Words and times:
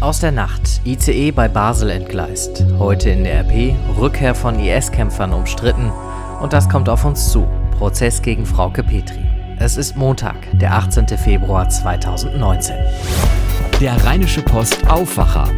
Aus 0.00 0.20
der 0.20 0.30
Nacht. 0.30 0.80
ICE 0.84 1.32
bei 1.32 1.48
Basel 1.48 1.90
entgleist. 1.90 2.64
Heute 2.78 3.10
in 3.10 3.24
der 3.24 3.40
RP. 3.40 3.74
Rückkehr 3.98 4.32
von 4.32 4.60
IS-Kämpfern 4.60 5.32
umstritten. 5.32 5.90
Und 6.40 6.52
das 6.52 6.68
kommt 6.68 6.88
auf 6.88 7.04
uns 7.04 7.32
zu. 7.32 7.48
Prozess 7.76 8.22
gegen 8.22 8.46
Frauke 8.46 8.84
Petri. 8.84 9.26
Es 9.58 9.76
ist 9.76 9.96
Montag, 9.96 10.36
der 10.52 10.72
18. 10.72 11.08
Februar 11.08 11.68
2019. 11.68 12.76
Der 13.80 14.04
Rheinische 14.04 14.42
Post 14.42 14.88
Aufwacher. 14.88 15.48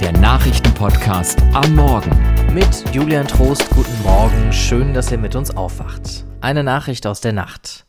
Der 0.00 0.12
Nachrichtenpodcast 0.12 1.42
am 1.52 1.74
Morgen. 1.74 2.10
Mit 2.54 2.94
Julian 2.94 3.26
Trost, 3.26 3.68
guten 3.74 4.02
Morgen. 4.04 4.50
Schön, 4.54 4.94
dass 4.94 5.12
ihr 5.12 5.18
mit 5.18 5.36
uns 5.36 5.54
aufwacht. 5.54 6.24
Eine 6.40 6.64
Nachricht 6.64 7.06
aus 7.06 7.20
der 7.20 7.34
Nacht. 7.34 7.85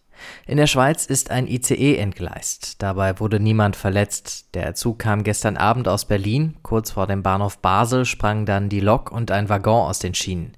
In 0.49 0.55
der 0.55 0.67
Schweiz 0.67 1.05
ist 1.05 1.29
ein 1.29 1.45
ICE 1.45 1.97
entgleist. 1.97 2.81
Dabei 2.81 3.19
wurde 3.19 3.37
niemand 3.37 3.75
verletzt. 3.75 4.55
Der 4.55 4.75
Zug 4.75 4.99
kam 4.99 5.23
gestern 5.23 5.57
Abend 5.57 5.89
aus 5.89 6.05
Berlin. 6.05 6.55
Kurz 6.63 6.91
vor 6.91 7.05
dem 7.05 7.21
Bahnhof 7.21 7.57
Basel 7.57 8.05
sprang 8.05 8.45
dann 8.45 8.69
die 8.69 8.79
Lok 8.79 9.11
und 9.11 9.29
ein 9.29 9.49
Waggon 9.49 9.89
aus 9.89 9.99
den 9.99 10.13
Schienen. 10.13 10.55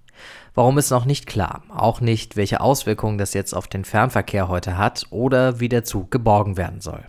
Warum 0.54 0.78
ist 0.78 0.92
noch 0.92 1.06
nicht 1.06 1.26
klar. 1.26 1.64
Auch 1.70 2.02
nicht, 2.02 2.36
welche 2.36 2.62
Auswirkungen 2.62 3.18
das 3.18 3.34
jetzt 3.34 3.56
auf 3.56 3.68
den 3.68 3.84
Fernverkehr 3.84 4.48
heute 4.48 4.78
hat 4.78 5.08
oder 5.10 5.60
wie 5.60 5.70
der 5.70 5.84
Zug 5.84 6.12
geborgen 6.12 6.56
werden 6.56 6.82
soll. 6.82 7.04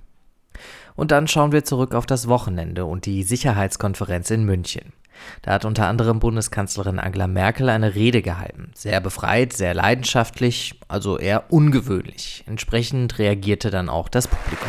Und 1.00 1.12
dann 1.12 1.28
schauen 1.28 1.50
wir 1.50 1.64
zurück 1.64 1.95
auf 1.95 2.04
das 2.04 2.28
Wochenende 2.28 2.84
und 2.84 3.06
die 3.06 3.22
Sicherheitskonferenz 3.22 4.30
in 4.30 4.45
München. 4.45 4.92
Da 5.40 5.52
hat 5.54 5.64
unter 5.64 5.86
anderem 5.86 6.20
Bundeskanzlerin 6.20 6.98
Angela 6.98 7.26
Merkel 7.26 7.70
eine 7.70 7.95
Rede 7.95 8.20
gehalten. 8.20 8.70
Sehr 8.74 9.00
befreit, 9.00 9.54
sehr 9.54 9.73
leidenschaftlich, 9.73 10.78
also 10.88 11.16
eher 11.16 11.50
ungewöhnlich. 11.50 12.45
Entsprechend 12.46 13.18
reagierte 13.18 13.70
dann 13.70 13.88
auch 13.88 14.10
das 14.10 14.28
Publikum. 14.28 14.68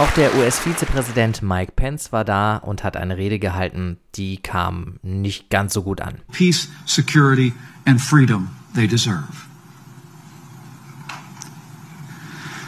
Auch 0.00 0.10
der 0.14 0.34
US-Vizepräsident 0.34 1.42
Mike 1.42 1.74
Pence 1.76 2.10
war 2.10 2.24
da 2.24 2.56
und 2.56 2.82
hat 2.82 2.96
eine 2.96 3.18
Rede 3.18 3.38
gehalten, 3.38 3.98
die 4.16 4.38
kam 4.38 4.98
nicht 5.02 5.48
ganz 5.48 5.72
so 5.72 5.84
gut 5.84 6.00
an. 6.00 6.16
Peace, 6.32 6.68
security 6.86 7.52
and 7.86 8.00
freedom 8.00 8.50
they 8.74 8.88
deserve. 8.88 9.51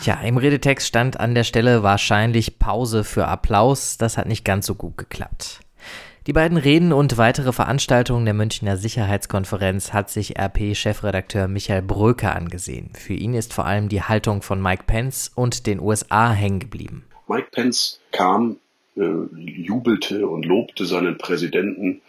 Tja, 0.04 0.20
im 0.20 0.36
Redetext 0.36 0.86
stand 0.86 1.18
an 1.18 1.34
der 1.34 1.44
Stelle 1.44 1.82
wahrscheinlich 1.82 2.58
Pause 2.58 3.04
für 3.04 3.26
Applaus. 3.26 3.96
Das 3.96 4.18
hat 4.18 4.28
nicht 4.28 4.44
ganz 4.44 4.66
so 4.66 4.74
gut 4.74 4.98
geklappt. 4.98 5.60
Die 6.26 6.34
beiden 6.34 6.58
Reden 6.58 6.92
und 6.92 7.16
weitere 7.16 7.54
Veranstaltungen 7.54 8.26
der 8.26 8.34
Münchner 8.34 8.76
Sicherheitskonferenz 8.76 9.94
hat 9.94 10.10
sich 10.10 10.38
RP-Chefredakteur 10.38 11.48
Michael 11.48 11.80
Bröker 11.80 12.36
angesehen. 12.36 12.90
Für 12.92 13.14
ihn 13.14 13.32
ist 13.32 13.54
vor 13.54 13.64
allem 13.64 13.88
die 13.88 14.02
Haltung 14.02 14.42
von 14.42 14.60
Mike 14.60 14.84
Pence 14.86 15.32
und 15.34 15.66
den 15.66 15.80
USA 15.80 16.32
hängen 16.32 16.60
geblieben. 16.60 17.06
Mike 17.26 17.48
Pence 17.52 17.98
kam, 18.12 18.58
äh, 18.98 19.08
jubelte 19.34 20.28
und 20.28 20.44
lobte 20.44 20.84
seinen 20.84 21.16
Präsidenten, 21.16 22.02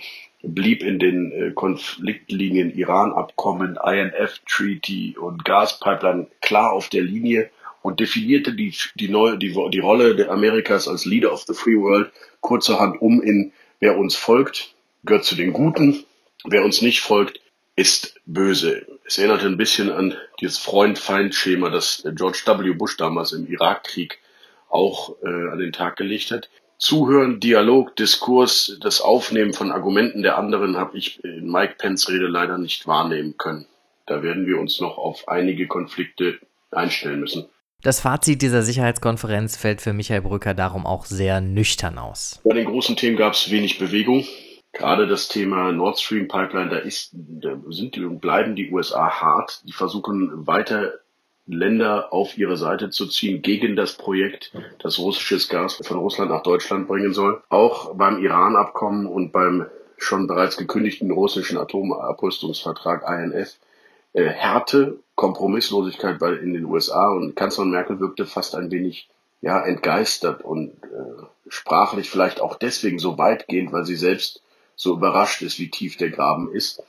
blieb 0.43 0.83
in 0.83 0.99
den 0.99 1.31
äh, 1.31 1.51
Konfliktlinien 1.51 2.71
Iran-Abkommen, 2.77 3.77
INF-Treaty 3.81 5.16
und 5.17 5.45
Gaspipeline 5.45 6.27
klar 6.41 6.73
auf 6.73 6.89
der 6.89 7.03
Linie 7.03 7.49
und 7.86 8.00
definierte 8.00 8.53
die, 8.53 8.73
die, 8.95 9.09
neue, 9.09 9.38
die, 9.38 9.55
die 9.72 9.80
Rolle 9.80 10.16
der 10.16 10.31
Amerikas 10.31 10.88
als 10.88 11.05
Leader 11.05 11.31
of 11.31 11.44
the 11.44 11.53
Free 11.53 11.78
World 11.78 12.11
kurzerhand 12.41 13.00
um 13.00 13.22
in, 13.22 13.53
wer 13.80 13.95
uns 14.00 14.16
folgt, 14.16 14.73
gehört 15.03 15.23
zu 15.23 15.36
den 15.36 15.53
Guten, 15.53 16.03
wer 16.45 16.66
uns 16.66 16.81
nicht 16.81 17.02
folgt, 17.02 17.41
ist 17.75 18.19
böse. 18.25 18.88
Es 19.06 19.19
erinnerte 19.19 19.45
ein 19.45 19.58
bisschen 19.58 19.91
an 19.91 20.16
dieses 20.41 20.58
Freund-Feind-Schema, 20.58 21.69
das 21.69 22.03
George 22.16 22.41
W. 22.47 22.73
Bush 22.73 22.97
damals 22.97 23.33
im 23.33 23.47
Irakkrieg 23.47 24.17
auch 24.69 25.16
äh, 25.22 25.52
an 25.52 25.59
den 25.59 25.72
Tag 25.72 25.95
gelegt 25.97 26.31
hat. 26.31 26.50
Zuhören, 26.80 27.39
Dialog, 27.39 27.95
Diskurs, 27.97 28.79
das 28.81 29.00
Aufnehmen 29.00 29.53
von 29.53 29.72
Argumenten 29.72 30.24
der 30.24 30.40
anderen 30.40 30.75
habe 30.75 30.97
ich 30.97 31.24
in 31.24 31.51
Mike 31.51 31.75
Pence 31.78 32.09
Rede 32.09 32.25
leider 32.25 32.57
nicht 32.57 32.88
wahrnehmen 32.88 33.38
können. 33.38 33.68
Da 34.07 34.24
werden 34.24 34.47
wir 34.47 34.59
uns 34.59 34.81
noch 34.81 34.97
auf 34.97 35.28
einige 35.28 35.68
Konflikte 35.68 36.40
einstellen 36.72 37.19
müssen. 37.19 37.47
Das 37.85 38.00
Fazit 38.00 38.41
dieser 38.41 38.63
Sicherheitskonferenz 38.63 39.57
fällt 39.57 39.79
für 39.79 39.94
Michael 39.94 40.23
Brücker 40.23 40.56
darum 40.56 40.88
auch 40.88 41.06
sehr 41.06 41.40
nüchtern 41.40 42.00
aus. 42.00 42.41
Bei 42.44 42.56
den 42.56 42.66
großen 42.66 42.96
Themen 42.96 43.16
gab 43.16 43.34
es 43.34 43.51
wenig 43.51 43.78
Bewegung. 43.78 44.25
Gerade 44.73 45.06
das 45.06 45.28
Thema 45.28 45.72
Nord 45.72 46.00
Stream 46.00 46.28
Pipeline, 46.28 46.72
da 46.72 46.78
ist, 46.78 47.12
da 47.13 47.56
sind 47.69 47.95
und 48.00 48.22
bleiben 48.22 48.56
die 48.56 48.72
USA 48.72 49.22
hart. 49.22 49.62
Die 49.66 49.72
versuchen 49.72 50.47
weiter 50.47 50.94
Länder 51.45 52.12
auf 52.12 52.40
ihre 52.40 52.57
Seite 52.57 52.90
zu 52.90 53.06
ziehen 53.06 53.44
gegen 53.44 53.75
das 53.75 53.94
Projekt, 53.94 54.51
das 54.79 54.97
russisches 54.97 55.47
Gas 55.47 55.79
von 55.84 56.00
Russland 56.00 56.31
nach 56.31 56.41
Deutschland 56.41 56.88
bringen 56.88 57.13
soll. 57.13 57.44
Auch 57.50 57.94
beim 57.94 58.18
Iran-Abkommen 58.18 59.06
und 59.06 59.31
beim 59.31 59.68
schon 59.97 60.25
bereits 60.25 60.57
gekündigten 60.57 61.12
russischen 61.12 61.59
Atomabrüstungsvertrag 61.59 63.03
INF 63.07 63.59
äh, 64.15 64.29
Härte, 64.29 64.99
Kompromisslosigkeit 65.15 66.19
bei, 66.19 66.33
in 66.33 66.53
den 66.53 66.65
USA 66.65 67.09
und 67.09 67.35
Kanzlerin 67.35 67.71
Merkel 67.71 67.99
wirkte 67.99 68.25
fast 68.25 68.55
ein 68.55 68.71
wenig 68.71 69.09
ja, 69.41 69.61
entgeistert 69.63 70.41
und 70.41 70.71
äh, 70.83 71.23
sprachlich 71.49 72.09
vielleicht 72.09 72.39
auch 72.39 72.55
deswegen 72.55 72.97
so 72.97 73.17
weitgehend, 73.17 73.73
weil 73.73 73.85
sie 73.85 73.95
selbst 73.95 74.41
so 74.75 74.93
überrascht 74.93 75.41
ist, 75.41 75.59
wie 75.59 75.69
tief 75.69 75.97
der 75.97 76.09
Graben 76.09 76.51
ist. 76.53 76.81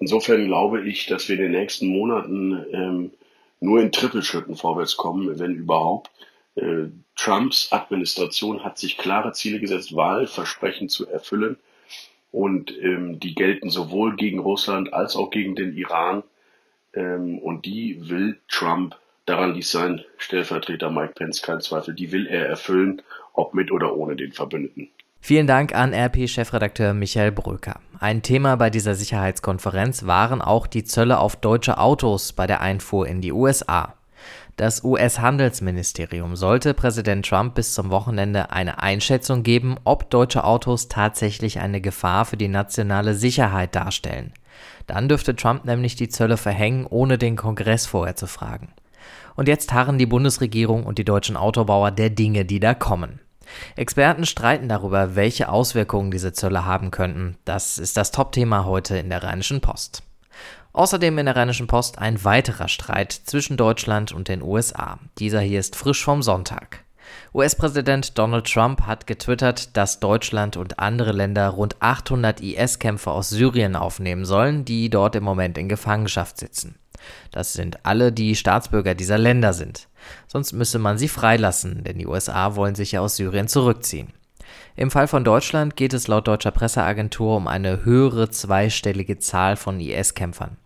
Insofern 0.00 0.46
glaube 0.46 0.86
ich, 0.86 1.06
dass 1.06 1.28
wir 1.28 1.36
in 1.36 1.42
den 1.42 1.52
nächsten 1.52 1.86
Monaten 1.86 2.66
ähm, 2.72 3.10
nur 3.60 3.80
in 3.80 3.92
Trippelschritten 3.92 4.56
vorwärts 4.56 4.96
kommen, 4.96 5.38
wenn 5.38 5.54
überhaupt. 5.54 6.10
Äh, 6.56 6.86
Trumps 7.16 7.68
Administration 7.70 8.64
hat 8.64 8.76
sich 8.76 8.98
klare 8.98 9.32
Ziele 9.32 9.60
gesetzt, 9.60 9.94
Wahlversprechen 9.94 10.88
zu 10.88 11.08
erfüllen. 11.08 11.56
Und 12.34 12.76
ähm, 12.82 13.20
die 13.20 13.36
gelten 13.36 13.70
sowohl 13.70 14.16
gegen 14.16 14.40
Russland 14.40 14.92
als 14.92 15.14
auch 15.14 15.30
gegen 15.30 15.54
den 15.54 15.76
Iran. 15.76 16.24
Ähm, 16.92 17.38
und 17.38 17.64
die 17.64 18.10
will 18.10 18.40
Trump, 18.48 18.96
daran 19.24 19.54
ließ 19.54 19.70
sein 19.70 20.04
Stellvertreter 20.18 20.90
Mike 20.90 21.12
Pence 21.14 21.42
keinen 21.42 21.60
Zweifel, 21.60 21.94
die 21.94 22.10
will 22.10 22.26
er 22.26 22.48
erfüllen, 22.48 23.02
ob 23.34 23.54
mit 23.54 23.70
oder 23.70 23.96
ohne 23.96 24.16
den 24.16 24.32
Verbündeten. 24.32 24.88
Vielen 25.20 25.46
Dank 25.46 25.76
an 25.76 25.94
RP-Chefredakteur 25.94 26.92
Michael 26.92 27.30
Bröker. 27.30 27.80
Ein 28.00 28.22
Thema 28.22 28.56
bei 28.56 28.68
dieser 28.68 28.96
Sicherheitskonferenz 28.96 30.04
waren 30.04 30.42
auch 30.42 30.66
die 30.66 30.82
Zölle 30.82 31.20
auf 31.20 31.36
deutsche 31.36 31.78
Autos 31.78 32.32
bei 32.32 32.48
der 32.48 32.62
Einfuhr 32.62 33.06
in 33.06 33.20
die 33.20 33.32
USA. 33.32 33.93
Das 34.56 34.84
US-Handelsministerium 34.84 36.36
sollte 36.36 36.74
Präsident 36.74 37.26
Trump 37.26 37.56
bis 37.56 37.74
zum 37.74 37.90
Wochenende 37.90 38.50
eine 38.52 38.80
Einschätzung 38.80 39.42
geben, 39.42 39.76
ob 39.82 40.10
deutsche 40.10 40.44
Autos 40.44 40.86
tatsächlich 40.86 41.58
eine 41.58 41.80
Gefahr 41.80 42.24
für 42.24 42.36
die 42.36 42.46
nationale 42.46 43.14
Sicherheit 43.14 43.74
darstellen. 43.74 44.32
Dann 44.86 45.08
dürfte 45.08 45.34
Trump 45.34 45.64
nämlich 45.64 45.96
die 45.96 46.08
Zölle 46.08 46.36
verhängen, 46.36 46.86
ohne 46.88 47.18
den 47.18 47.34
Kongress 47.34 47.86
vorher 47.86 48.14
zu 48.14 48.28
fragen. 48.28 48.68
Und 49.34 49.48
jetzt 49.48 49.72
harren 49.72 49.98
die 49.98 50.06
Bundesregierung 50.06 50.84
und 50.84 50.98
die 50.98 51.04
deutschen 51.04 51.36
Autobauer 51.36 51.90
der 51.90 52.10
Dinge, 52.10 52.44
die 52.44 52.60
da 52.60 52.74
kommen. 52.74 53.18
Experten 53.74 54.24
streiten 54.24 54.68
darüber, 54.68 55.16
welche 55.16 55.48
Auswirkungen 55.48 56.12
diese 56.12 56.32
Zölle 56.32 56.64
haben 56.64 56.92
könnten. 56.92 57.36
Das 57.44 57.78
ist 57.78 57.96
das 57.96 58.12
Topthema 58.12 58.64
heute 58.64 58.96
in 58.98 59.10
der 59.10 59.24
Rheinischen 59.24 59.60
Post. 59.60 60.04
Außerdem 60.74 61.18
in 61.18 61.26
der 61.26 61.36
Rheinischen 61.36 61.68
Post 61.68 62.00
ein 62.00 62.24
weiterer 62.24 62.66
Streit 62.66 63.12
zwischen 63.12 63.56
Deutschland 63.56 64.10
und 64.10 64.26
den 64.26 64.42
USA. 64.42 64.98
Dieser 65.18 65.40
hier 65.40 65.60
ist 65.60 65.76
frisch 65.76 66.04
vom 66.04 66.20
Sonntag. 66.20 66.84
US-Präsident 67.32 68.18
Donald 68.18 68.52
Trump 68.52 68.82
hat 68.82 69.06
getwittert, 69.06 69.76
dass 69.76 70.00
Deutschland 70.00 70.56
und 70.56 70.80
andere 70.80 71.12
Länder 71.12 71.48
rund 71.50 71.76
800 71.78 72.40
IS-Kämpfer 72.40 73.12
aus 73.12 73.28
Syrien 73.28 73.76
aufnehmen 73.76 74.24
sollen, 74.24 74.64
die 74.64 74.90
dort 74.90 75.14
im 75.14 75.22
Moment 75.22 75.58
in 75.58 75.68
Gefangenschaft 75.68 76.38
sitzen. 76.38 76.74
Das 77.30 77.52
sind 77.52 77.86
alle, 77.86 78.10
die 78.10 78.34
Staatsbürger 78.34 78.96
dieser 78.96 79.18
Länder 79.18 79.52
sind. 79.52 79.86
Sonst 80.26 80.54
müsse 80.54 80.80
man 80.80 80.98
sie 80.98 81.08
freilassen, 81.08 81.84
denn 81.84 81.98
die 81.98 82.06
USA 82.08 82.56
wollen 82.56 82.74
sich 82.74 82.92
ja 82.92 83.00
aus 83.00 83.14
Syrien 83.14 83.46
zurückziehen. 83.46 84.12
Im 84.74 84.90
Fall 84.90 85.06
von 85.06 85.22
Deutschland 85.22 85.76
geht 85.76 85.94
es 85.94 86.08
laut 86.08 86.26
deutscher 86.26 86.50
Presseagentur 86.50 87.36
um 87.36 87.46
eine 87.46 87.84
höhere 87.84 88.28
zweistellige 88.30 89.18
Zahl 89.20 89.54
von 89.54 89.78
IS-Kämpfern. 89.78 90.56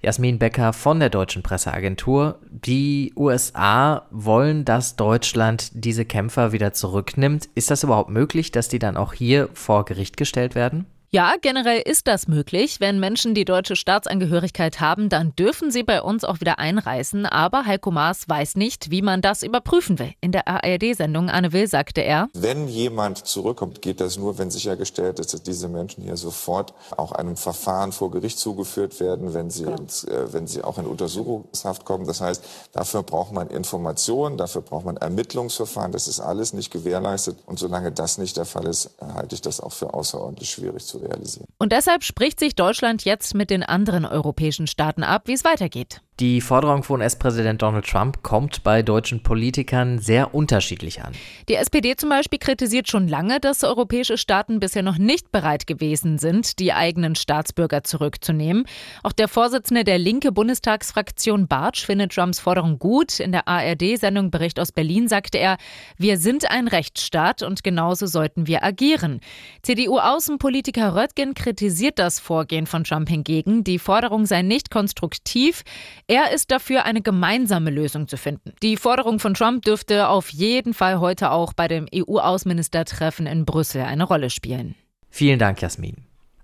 Jasmin 0.00 0.38
Becker 0.38 0.72
von 0.72 1.00
der 1.00 1.10
deutschen 1.10 1.42
Presseagentur. 1.42 2.38
Die 2.50 3.12
USA 3.16 4.06
wollen, 4.10 4.64
dass 4.64 4.96
Deutschland 4.96 5.70
diese 5.74 6.04
Kämpfer 6.04 6.52
wieder 6.52 6.72
zurücknimmt. 6.72 7.48
Ist 7.54 7.70
das 7.70 7.82
überhaupt 7.82 8.10
möglich, 8.10 8.52
dass 8.52 8.68
die 8.68 8.78
dann 8.78 8.96
auch 8.96 9.12
hier 9.12 9.48
vor 9.54 9.84
Gericht 9.84 10.16
gestellt 10.16 10.54
werden? 10.54 10.86
Ja, 11.10 11.34
generell 11.40 11.80
ist 11.82 12.08
das 12.08 12.26
möglich. 12.26 12.80
Wenn 12.80 12.98
Menschen 12.98 13.34
die 13.34 13.44
deutsche 13.44 13.76
Staatsangehörigkeit 13.76 14.80
haben, 14.80 15.08
dann 15.08 15.36
dürfen 15.36 15.70
sie 15.70 15.84
bei 15.84 16.02
uns 16.02 16.24
auch 16.24 16.40
wieder 16.40 16.58
einreisen. 16.58 17.26
Aber 17.26 17.64
Heiko 17.64 17.92
Maas 17.92 18.28
weiß 18.28 18.56
nicht, 18.56 18.90
wie 18.90 19.02
man 19.02 19.22
das 19.22 19.44
überprüfen 19.44 20.00
will. 20.00 20.14
In 20.20 20.32
der 20.32 20.48
ARD-Sendung 20.48 21.30
Anne 21.30 21.52
Will 21.52 21.68
sagte 21.68 22.00
er, 22.00 22.28
wenn 22.34 22.66
jemand 22.66 23.24
zurückkommt, 23.24 23.82
geht 23.82 24.00
das 24.00 24.18
nur, 24.18 24.38
wenn 24.38 24.50
sichergestellt 24.50 25.20
ist, 25.20 25.32
dass 25.32 25.42
diese 25.42 25.68
Menschen 25.68 26.02
hier 26.02 26.16
sofort 26.16 26.74
auch 26.96 27.12
einem 27.12 27.36
Verfahren 27.36 27.92
vor 27.92 28.10
Gericht 28.10 28.40
zugeführt 28.40 28.98
werden, 28.98 29.32
wenn 29.32 29.48
sie, 29.48 29.64
ins, 29.64 30.02
äh, 30.04 30.32
wenn 30.32 30.48
sie 30.48 30.64
auch 30.64 30.78
in 30.78 30.86
Untersuchungshaft 30.86 31.84
kommen. 31.84 32.08
Das 32.08 32.20
heißt, 32.20 32.42
dafür 32.72 33.04
braucht 33.04 33.32
man 33.32 33.48
Informationen, 33.48 34.36
dafür 34.36 34.62
braucht 34.62 34.84
man 34.84 34.96
Ermittlungsverfahren. 34.96 35.92
Das 35.92 36.08
ist 36.08 36.18
alles 36.18 36.52
nicht 36.52 36.72
gewährleistet. 36.72 37.38
Und 37.46 37.60
solange 37.60 37.92
das 37.92 38.18
nicht 38.18 38.36
der 38.36 38.44
Fall 38.44 38.66
ist, 38.66 38.90
halte 39.00 39.36
ich 39.36 39.40
das 39.40 39.60
auch 39.60 39.72
für 39.72 39.94
außerordentlich 39.94 40.50
schwierig 40.50 40.84
zu 40.84 40.95
realisieren. 40.96 41.48
Und 41.58 41.72
deshalb 41.72 42.04
spricht 42.04 42.40
sich 42.40 42.54
Deutschland 42.54 43.04
jetzt 43.04 43.34
mit 43.34 43.50
den 43.50 43.62
anderen 43.62 44.04
europäischen 44.04 44.66
Staaten 44.66 45.02
ab, 45.02 45.22
wie 45.26 45.32
es 45.32 45.44
weitergeht. 45.44 46.00
Die 46.18 46.40
Forderung 46.40 46.82
von 46.82 47.02
US-Präsident 47.02 47.60
Donald 47.60 47.84
Trump 47.84 48.22
kommt 48.22 48.62
bei 48.62 48.80
deutschen 48.80 49.22
Politikern 49.22 49.98
sehr 49.98 50.34
unterschiedlich 50.34 51.02
an. 51.02 51.12
Die 51.50 51.56
SPD 51.56 51.94
zum 51.94 52.08
Beispiel 52.08 52.38
kritisiert 52.38 52.88
schon 52.88 53.06
lange, 53.06 53.38
dass 53.38 53.62
europäische 53.62 54.16
Staaten 54.16 54.58
bisher 54.58 54.82
noch 54.82 54.96
nicht 54.96 55.30
bereit 55.30 55.66
gewesen 55.66 56.16
sind, 56.16 56.58
die 56.58 56.72
eigenen 56.72 57.16
Staatsbürger 57.16 57.84
zurückzunehmen. 57.84 58.64
Auch 59.02 59.12
der 59.12 59.28
Vorsitzende 59.28 59.84
der 59.84 59.98
linke 59.98 60.32
Bundestagsfraktion 60.32 61.48
Bartsch 61.48 61.84
findet 61.84 62.14
Trumps 62.14 62.40
Forderung 62.40 62.78
gut. 62.78 63.20
In 63.20 63.32
der 63.32 63.46
ARD-Sendung 63.46 64.30
Bericht 64.30 64.58
aus 64.58 64.72
Berlin 64.72 65.08
sagte 65.08 65.36
er, 65.36 65.58
wir 65.98 66.16
sind 66.16 66.50
ein 66.50 66.66
Rechtsstaat 66.66 67.42
und 67.42 67.62
genauso 67.62 68.06
sollten 68.06 68.46
wir 68.46 68.64
agieren. 68.64 69.20
CDU-Außenpolitiker 69.64 70.94
Röttgen 70.96 71.34
kritisiert 71.34 71.98
das 71.98 72.20
Vorgehen 72.20 72.66
von 72.66 72.84
Trump 72.84 73.10
hingegen. 73.10 73.64
Die 73.64 73.78
Forderung 73.78 74.24
sei 74.24 74.40
nicht 74.40 74.70
konstruktiv. 74.70 75.62
Er 76.08 76.30
ist 76.30 76.52
dafür, 76.52 76.84
eine 76.84 77.02
gemeinsame 77.02 77.70
Lösung 77.70 78.06
zu 78.06 78.16
finden. 78.16 78.52
Die 78.62 78.76
Forderung 78.76 79.18
von 79.18 79.34
Trump 79.34 79.64
dürfte 79.64 80.08
auf 80.08 80.28
jeden 80.28 80.72
Fall 80.72 81.00
heute 81.00 81.32
auch 81.32 81.52
bei 81.52 81.66
dem 81.66 81.88
EU-Außenministertreffen 81.92 83.26
in 83.26 83.44
Brüssel 83.44 83.82
eine 83.82 84.04
Rolle 84.04 84.30
spielen. 84.30 84.76
Vielen 85.10 85.40
Dank, 85.40 85.60
Jasmin. 85.60 85.96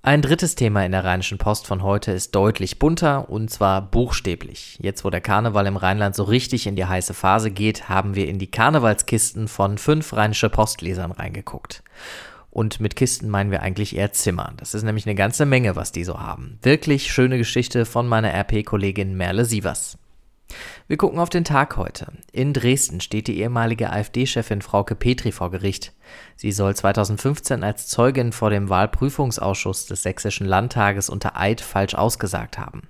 Ein 0.04 0.20
drittes 0.20 0.56
Thema 0.56 0.84
in 0.84 0.90
der 0.90 1.04
Rheinischen 1.04 1.38
Post 1.38 1.68
von 1.68 1.84
heute 1.84 2.10
ist 2.10 2.34
deutlich 2.34 2.80
bunter 2.80 3.30
und 3.30 3.50
zwar 3.50 3.82
buchstäblich. 3.82 4.80
Jetzt, 4.82 5.04
wo 5.04 5.10
der 5.10 5.20
Karneval 5.20 5.68
im 5.68 5.76
Rheinland 5.76 6.16
so 6.16 6.24
richtig 6.24 6.66
in 6.66 6.74
die 6.74 6.86
heiße 6.86 7.14
Phase 7.14 7.52
geht, 7.52 7.88
haben 7.88 8.16
wir 8.16 8.26
in 8.26 8.40
die 8.40 8.50
Karnevalskisten 8.50 9.46
von 9.46 9.78
fünf 9.78 10.12
Rheinische 10.12 10.50
Postlesern 10.50 11.12
reingeguckt. 11.12 11.84
Und 12.52 12.80
mit 12.80 12.96
Kisten 12.96 13.30
meinen 13.30 13.50
wir 13.50 13.62
eigentlich 13.62 13.96
eher 13.96 14.12
Zimmer. 14.12 14.52
Das 14.58 14.74
ist 14.74 14.82
nämlich 14.82 15.06
eine 15.06 15.14
ganze 15.14 15.46
Menge, 15.46 15.74
was 15.74 15.90
die 15.90 16.04
so 16.04 16.20
haben. 16.20 16.58
Wirklich 16.60 17.10
schöne 17.10 17.38
Geschichte 17.38 17.86
von 17.86 18.06
meiner 18.06 18.30
RP-Kollegin 18.30 19.16
Merle 19.16 19.46
Sievers. 19.46 19.96
Wir 20.86 20.98
gucken 20.98 21.18
auf 21.18 21.30
den 21.30 21.44
Tag 21.44 21.78
heute. 21.78 22.12
In 22.30 22.52
Dresden 22.52 23.00
steht 23.00 23.26
die 23.26 23.40
ehemalige 23.40 23.90
AfD-Chefin 23.90 24.60
Frauke 24.60 24.94
Petri 24.94 25.32
vor 25.32 25.50
Gericht. 25.50 25.94
Sie 26.36 26.52
soll 26.52 26.76
2015 26.76 27.64
als 27.64 27.88
Zeugin 27.88 28.32
vor 28.32 28.50
dem 28.50 28.68
Wahlprüfungsausschuss 28.68 29.86
des 29.86 30.02
Sächsischen 30.02 30.46
Landtages 30.46 31.08
unter 31.08 31.40
Eid 31.40 31.62
falsch 31.62 31.94
ausgesagt 31.94 32.58
haben. 32.58 32.82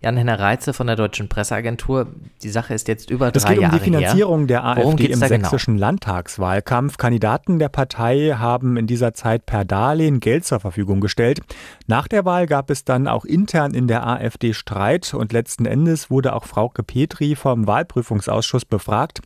Jan-Henner 0.00 0.38
Reitze 0.38 0.72
von 0.72 0.86
der 0.86 0.96
Deutschen 0.96 1.28
Presseagentur. 1.28 2.08
Die 2.42 2.50
Sache 2.50 2.74
ist 2.74 2.88
jetzt 2.88 3.10
über 3.10 3.30
drei 3.30 3.54
Jahre 3.54 3.60
her. 3.60 3.72
Es 3.72 3.72
geht 3.72 3.72
um 3.72 3.78
die 3.78 3.84
Finanzierung 3.84 4.38
her. 4.40 4.46
der 4.46 4.64
AfD 4.64 5.04
im 5.06 5.12
genau? 5.12 5.26
sächsischen 5.26 5.74
genau? 5.74 5.86
Landtagswahlkampf. 5.86 6.96
Kandidaten 6.98 7.58
der 7.58 7.68
Partei 7.70 8.34
haben 8.36 8.76
in 8.76 8.86
dieser 8.86 9.14
Zeit 9.14 9.46
per 9.46 9.64
Darlehen 9.64 10.20
Geld 10.20 10.44
zur 10.44 10.60
Verfügung 10.60 11.00
gestellt. 11.00 11.40
Nach 11.86 12.06
der 12.06 12.24
Wahl 12.24 12.46
gab 12.46 12.70
es 12.70 12.84
dann 12.84 13.08
auch 13.08 13.24
intern 13.24 13.72
in 13.72 13.88
der 13.88 14.06
AfD 14.06 14.52
Streit 14.52 15.14
und 15.14 15.32
letzten 15.32 15.64
Endes 15.64 16.10
wurde 16.10 16.34
auch 16.34 16.44
Frauke 16.44 16.82
Petri 16.82 17.34
vom 17.34 17.66
Wahlprüfungsausschuss 17.66 18.64
befragt. 18.64 19.20